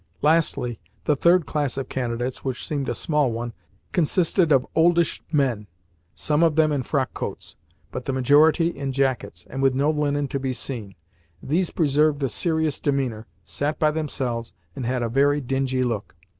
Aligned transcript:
Lastly, 0.23 0.79
the 1.03 1.15
third 1.15 1.45
class 1.45 1.77
of 1.77 1.87
candidates 1.87 2.43
(which 2.43 2.65
seemed 2.65 2.89
a 2.89 2.95
small 2.95 3.31
one) 3.31 3.53
consisted 3.91 4.51
of 4.51 4.65
oldish 4.73 5.21
men 5.31 5.67
some 6.15 6.41
of 6.41 6.55
them 6.55 6.71
in 6.71 6.81
frock 6.81 7.13
coats, 7.13 7.55
but 7.91 8.05
the 8.05 8.11
majority 8.11 8.69
in 8.69 8.91
jackets, 8.93 9.45
and 9.47 9.61
with 9.61 9.75
no 9.75 9.91
linen 9.91 10.27
to 10.29 10.39
be 10.39 10.53
seen. 10.53 10.95
These 11.43 11.69
preserved 11.69 12.23
a 12.23 12.29
serious 12.29 12.79
demeanour, 12.79 13.27
sat 13.43 13.77
by 13.77 13.91
themselves, 13.91 14.53
and 14.75 14.87
had 14.87 15.03
a 15.03 15.07
very 15.07 15.39
dingy 15.39 15.83
look. 15.83 16.15